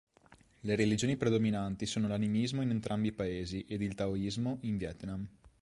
[0.61, 5.27] Le religioni predominanti sono l'Animismo in entrambi i paesi ed il Taoismo in Vietnam.